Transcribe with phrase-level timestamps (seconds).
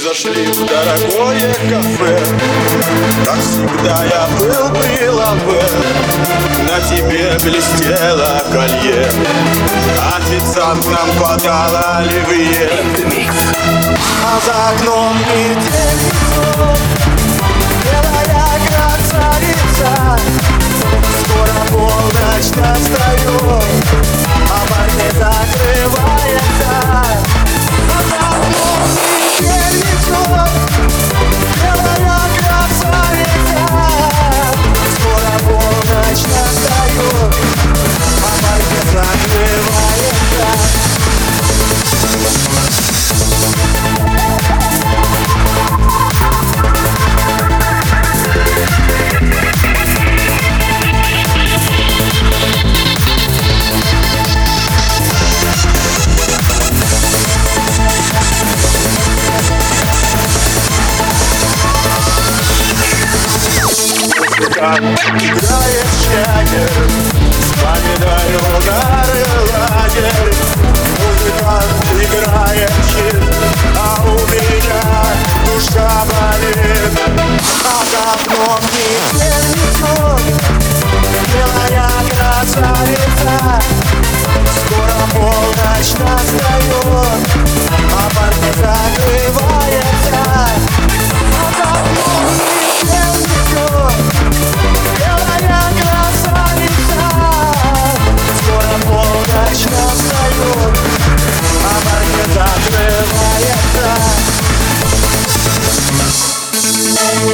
[0.00, 2.18] зашли в дорогое кафе.
[3.24, 5.62] Как всегда я был при ламбе
[6.66, 9.10] На тебе блестело колье.
[10.16, 12.70] Официант нам подал оливье.
[14.24, 16.79] А за окном метель
[64.60, 66.39] как играет
[107.20, 107.28] Для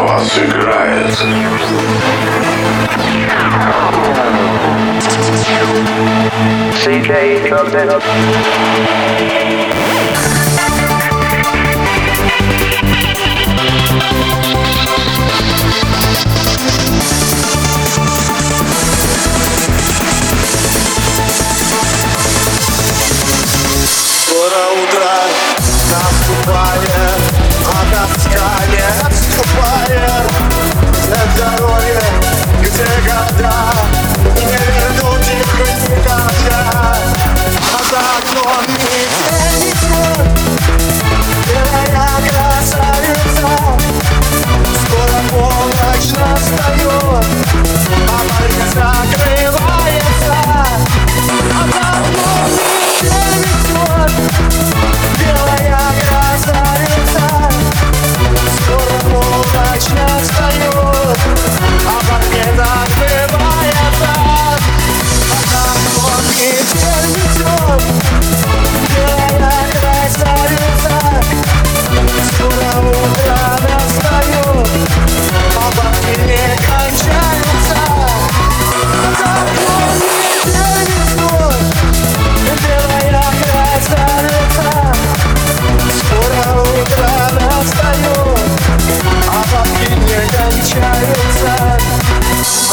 [0.00, 1.10] вас играет.
[6.84, 7.48] CJ
[24.22, 25.10] Скоро утро
[25.90, 26.99] наступает.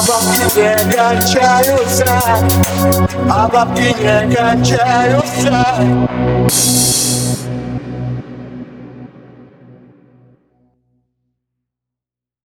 [0.00, 2.06] Обобки не кончаются,
[3.28, 5.66] обобки а не кончаются.